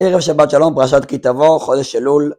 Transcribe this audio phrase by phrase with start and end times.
[0.00, 2.32] ערב שבת שלום, פרשת כי תבוא, חודש אלול,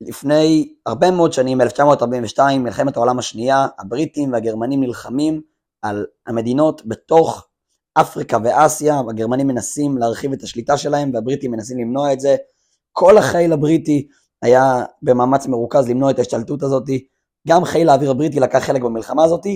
[0.00, 5.40] לפני הרבה מאוד שנים, 1942, מלחמת העולם השנייה, הבריטים והגרמנים נלחמים
[5.82, 7.48] על המדינות בתוך
[7.94, 12.36] אפריקה ואסיה, הגרמנים מנסים להרחיב את השליטה שלהם והבריטים מנסים למנוע את זה.
[12.92, 14.08] כל החיל הבריטי
[14.42, 16.84] היה במאמץ מרוכז למנוע את ההשתלטות הזאת,
[17.48, 19.46] גם חיל האוויר הבריטי לקח חלק במלחמה הזאת,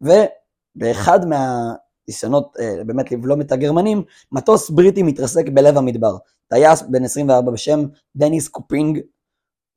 [0.00, 1.20] ובאחד
[2.08, 4.02] מהניסיונות אה, באמת לבלום את הגרמנים,
[4.32, 6.16] מטוס בריטי מתרסק בלב המדבר.
[6.48, 7.80] טייס בן 24 בשם
[8.16, 9.00] דניס קופינג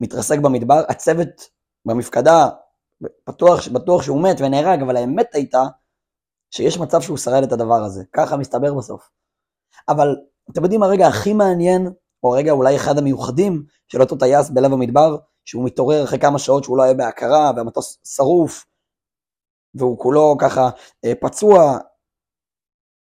[0.00, 1.50] מתרסק במדבר, הצוות
[1.86, 2.48] במפקדה
[3.28, 5.62] בטוח, בטוח שהוא מת ונהרג, אבל האמת הייתה
[6.50, 9.10] שיש מצב שהוא שרד את הדבר הזה, ככה מסתבר בסוף.
[9.88, 10.16] אבל
[10.50, 15.16] אתם יודעים הרגע הכי מעניין, או הרגע אולי אחד המיוחדים של אותו טייס בלב המדבר,
[15.44, 18.64] שהוא מתעורר אחרי כמה שעות שהוא לא היה בהכרה, והמטוס שרוף,
[19.74, 20.70] והוא כולו ככה
[21.04, 21.78] אה, פצוע,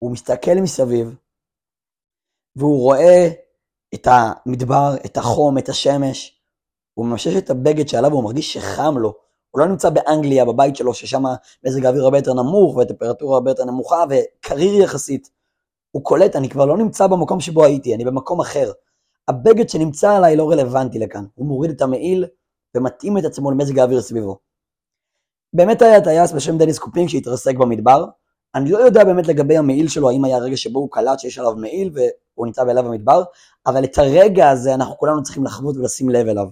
[0.03, 1.17] הוא מסתכל מסביב,
[2.57, 3.29] והוא רואה
[3.95, 6.43] את המדבר, את החום, את השמש,
[6.95, 9.15] הוא ממשש את הבגד שעליו והוא מרגיש שחם לו.
[9.51, 11.23] הוא לא נמצא באנגליה, בבית שלו, ששם
[11.67, 15.31] מזג האוויר הרבה יותר נמוך והטמפרטורה הרבה יותר נמוכה וקריר יחסית.
[15.91, 18.73] הוא קולט, אני כבר לא נמצא במקום שבו הייתי, אני במקום אחר.
[19.29, 21.25] הבגד שנמצא עליי לא רלוונטי לכאן.
[21.35, 22.27] הוא מוריד את המעיל
[22.77, 24.39] ומתאים את עצמו למזג האוויר סביבו.
[25.53, 28.05] באמת היה טייס בשם דניס קופינג שהתרסק במדבר.
[28.55, 31.57] אני לא יודע באמת לגבי המעיל שלו, האם היה רגע שבו הוא קלט שיש עליו
[31.57, 33.23] מעיל והוא נמצא בלב המדבר,
[33.67, 36.49] אבל את הרגע הזה אנחנו כולנו צריכים לחוות ולשים לב אליו.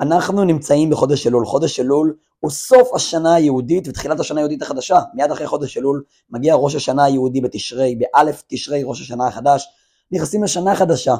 [0.00, 1.46] אנחנו נמצאים בחודש אלול.
[1.46, 5.00] חודש אלול הוא סוף השנה היהודית ותחילת השנה היהודית החדשה.
[5.14, 9.68] מיד אחרי חודש אלול מגיע ראש השנה היהודי בתשרי, באלף תשרי ראש השנה החדש.
[10.12, 11.14] נכנסים לשנה חדשה.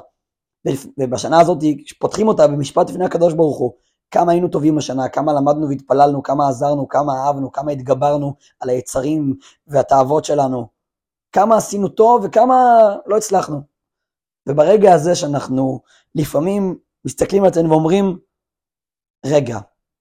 [0.98, 1.58] ובשנה הזאת
[1.98, 3.72] פותחים אותה במשפט לפני הקדוש ברוך הוא.
[4.10, 9.34] כמה היינו טובים השנה, כמה למדנו והתפללנו, כמה עזרנו, כמה אהבנו, כמה התגברנו על היצרים
[9.66, 10.66] והתאוות שלנו.
[11.32, 12.56] כמה עשינו טוב וכמה
[13.06, 13.60] לא הצלחנו.
[14.48, 15.80] וברגע הזה שאנחנו
[16.14, 18.18] לפעמים מסתכלים על עצמנו ואומרים,
[19.26, 19.58] רגע,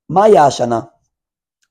[0.09, 0.80] מה היה השנה?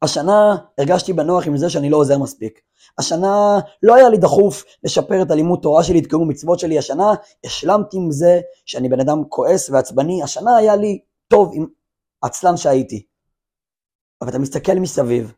[0.02, 2.60] השנה הרגשתי בנוח עם זה שאני לא עוזר מספיק.
[2.98, 6.78] השנה לא היה לי דחוף לשפר את הלימוד תורה שלי, את קיום המצוות שלי.
[6.78, 7.14] השנה
[7.44, 10.22] השלמתי עם זה שאני בן אדם כועס ועצבני.
[10.22, 11.66] השנה היה לי טוב עם
[12.24, 13.06] עצלן שהייתי.
[14.22, 15.32] אבל אתה מסתכל מסביב,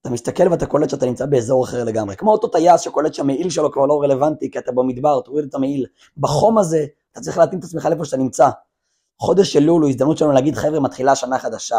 [0.00, 2.16] אתה מסתכל ואתה קולט שאתה נמצא באזור אחר לגמרי.
[2.16, 5.86] כמו אותו טייס שקולט שהמעיל שלו כבר לא רלוונטי, כי אתה במדבר, תוריד את המעיל.
[6.16, 8.48] בחום הזה, אתה צריך להתאים את עצמך לאיפה שאתה נמצא.
[9.20, 11.76] חודש אלול הוא הזדמנות שלנו להגיד חבר'ה מתחילה שנה חדשה.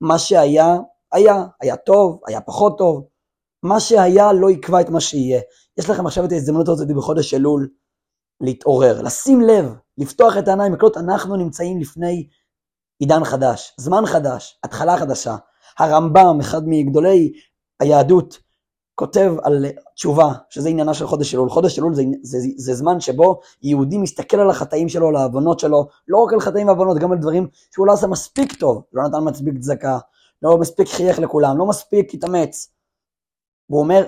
[0.00, 0.76] מה שהיה,
[1.12, 3.04] היה, היה טוב, היה פחות טוב.
[3.62, 5.40] מה שהיה לא יקבע את מה שיהיה.
[5.78, 7.68] יש לכם עכשיו את ההזדמנות הזאת בחודש אלול
[8.40, 12.28] להתעורר, לשים לב, לפתוח את העיניים, לקלוט אנחנו נמצאים לפני
[13.02, 15.36] עידן חדש, זמן חדש, התחלה חדשה.
[15.78, 17.32] הרמב"ם, אחד מגדולי
[17.80, 18.38] היהדות,
[18.94, 21.50] כותב על תשובה, שזה עניינה של חודש אלול.
[21.50, 25.58] חודש אלול זה, זה, זה, זה זמן שבו יהודי מסתכל על החטאים שלו, על העוונות
[25.58, 29.02] שלו, לא רק על חטאים ועוונות, גם על דברים שהוא לא עשה מספיק טוב, לא
[29.02, 29.98] נתן מספיק צדקה,
[30.42, 32.72] לא מספיק חייך לכולם, לא מספיק התאמץ.
[33.70, 34.06] והוא אומר,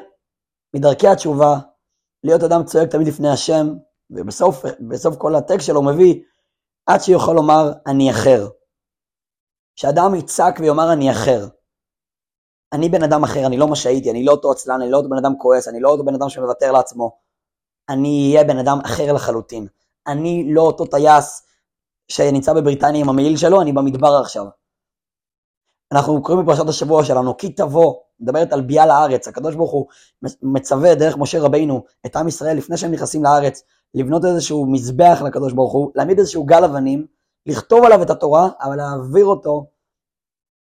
[0.75, 1.59] מדרכי התשובה,
[2.25, 3.75] להיות אדם צועק תמיד לפני השם,
[4.11, 6.22] ובסוף כל הטקסט שלו מביא,
[6.87, 8.49] עד שיוכל לומר, אני אחר.
[9.76, 11.48] שאדם יצעק ויאמר, אני אחר.
[12.72, 15.08] אני בן אדם אחר, אני לא מה שהייתי, אני לא אותו עצלן, אני לא אותו
[15.08, 17.18] בן אדם כועס, אני לא אותו בן אדם שמוותר לעצמו.
[17.88, 19.66] אני אהיה בן אדם אחר לחלוטין.
[20.06, 21.46] אני לא אותו טייס
[22.08, 24.46] שנמצא בבריטניה עם המעיל שלו, אני במדבר עכשיו.
[25.92, 29.86] אנחנו קוראים בפרשת השבוע שלנו, כי תבוא, מדברת על ביאה לארץ, הקדוש ברוך הוא
[30.42, 33.62] מצווה דרך משה רבינו את עם ישראל לפני שהם נכנסים לארץ,
[33.94, 37.06] לבנות איזשהו מזבח לקדוש ברוך הוא, להעמיד איזשהו גל אבנים,
[37.47, 39.66] לכתוב עליו את התורה, אבל להעביר אותו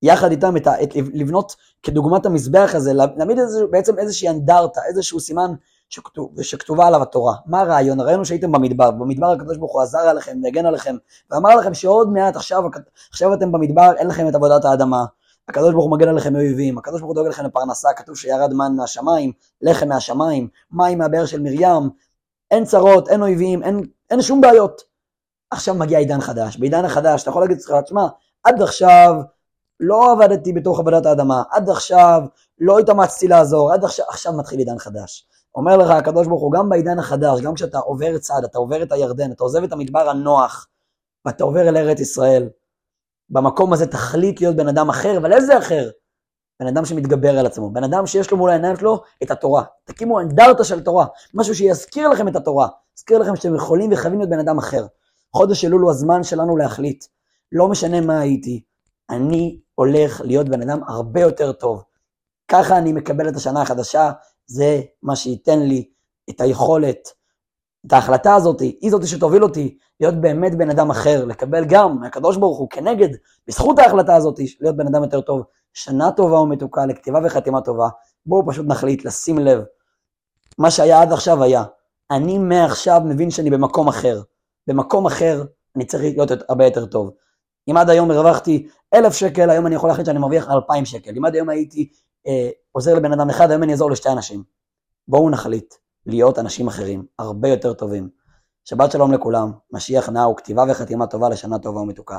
[0.01, 3.37] יחד איתם, את ה, את, לבנות כדוגמת המזבח הזה, להעמיד
[3.71, 5.51] בעצם איזושהי אנדרטה, איזשהו סימן
[5.89, 7.35] שכתוב, שכתובה עליו התורה.
[7.45, 7.99] מה הרעיון?
[7.99, 10.95] הרעיון הוא שהייתם במדבר, במדבר הקדוש ברוך הוא עזר עליכם והגן עליכם,
[11.31, 12.63] ואמר לכם שעוד מעט עכשיו,
[13.09, 15.05] עכשיו אתם במדבר, אין לכם את עבודת האדמה.
[15.49, 18.75] הקדוש ברוך הוא מגן עליכם מאויבים, הקדוש ברוך הוא דואג לכם לפרנסה, כתוב שירד מן
[18.75, 21.89] מהשמיים, לחם מהשמיים, מים מהבאר של מרים,
[22.51, 24.88] אין צרות, אין אויבים, אין, אין שום בעיות.
[25.51, 28.07] עכשיו מגיע עידן חדש, בעידן החדש אתה יכול להגיד לך, תשמע,
[28.43, 29.13] עד עכשיו
[29.79, 32.21] לא עבדתי בתוך עבודת האדמה, עד עכשיו
[32.59, 35.27] לא התאמצתי לעזור, עד עכשיו, עכשיו מתחיל עידן חדש.
[35.55, 38.91] אומר לך הקדוש ברוך הוא, גם בעידן החדש, גם כשאתה עובר צד, אתה עובר את
[38.91, 40.67] הירדן, אתה עוזב את המדבר הנוח,
[41.25, 42.49] ואתה עובר אל ארץ ישראל,
[43.29, 45.89] במקום הזה תחליט להיות בן אדם אחר, אבל איזה אחר?
[46.59, 49.63] בן אדם שמתגבר על עצמו, בן אדם שיש לו מול העיניים שלו את התורה.
[49.83, 52.67] תקימו אנדרטה של תורה, משהו שיזכיר לכם את התורה,
[52.97, 54.85] יזכיר לכם שאתם יכולים וחייבים להיות בן אדם אחר.
[55.35, 57.05] חודש אלול הוא הזמן שלנו להחליט.
[57.51, 58.63] לא משנה מה הייתי,
[59.09, 61.83] אני הולך להיות בן אדם הרבה יותר טוב.
[62.47, 64.11] ככה אני מקבל את השנה החדשה,
[64.47, 65.89] זה מה שייתן לי
[66.29, 67.09] את היכולת
[67.85, 72.37] את ההחלטה הזאת, היא זאת שתוביל אותי להיות באמת בן אדם אחר, לקבל גם מהקדוש
[72.37, 73.09] ברוך הוא כנגד,
[73.47, 75.43] בזכות ההחלטה הזאת, להיות בן אדם יותר טוב.
[75.73, 77.89] שנה טובה ומתוקה לכתיבה וחתימה טובה.
[78.25, 79.63] בואו פשוט נחליט לשים לב.
[80.57, 81.63] מה שהיה עד עכשיו היה.
[82.11, 84.21] אני מעכשיו מבין שאני במקום אחר.
[84.69, 85.43] במקום אחר
[85.75, 87.11] אני צריך להיות הרבה יותר טוב.
[87.69, 91.11] אם עד היום הרווחתי אלף שקל, היום אני יכול להחליט שאני מרוויח אלפיים שקל.
[91.17, 91.91] אם עד היום הייתי
[92.27, 94.43] אה, עוזר לבן אדם אחד, היום אני אעזור לשתי אנשים.
[95.07, 95.73] בואו נחליט
[96.05, 98.09] להיות אנשים אחרים, הרבה יותר טובים.
[98.65, 102.17] שבת שלום לכולם, משיח נע וכתיבה וחתימה טובה לשנה טובה ומתוקה.